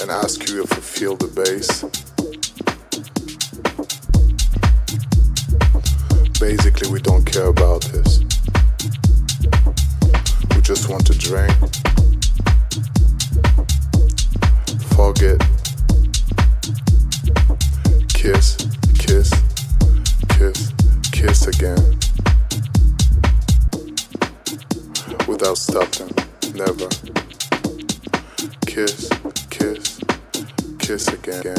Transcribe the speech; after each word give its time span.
and 0.00 0.10
ask 0.10 0.48
you 0.48 0.62
if 0.62 0.70
you 0.70 0.82
feel 0.82 1.16
the 1.16 1.26
bass. 1.26 1.82
Basically, 6.38 6.90
we 6.90 7.00
don't 7.00 7.24
care 7.24 7.46
about 7.46 7.82
this. 7.82 8.20
We 10.54 10.62
just 10.62 10.88
want 10.88 11.06
to 11.06 11.18
drink, 11.18 11.52
forget, 14.94 15.40
kiss, 18.14 18.56
kiss, 18.98 19.32
kiss, 20.28 20.72
kiss 21.12 21.46
again. 21.46 21.98
Without 25.26 25.58
stopping, 25.58 26.14
never. 26.54 26.88
Kiss 28.66 29.10
kiss 30.88 31.06
again. 31.08 31.58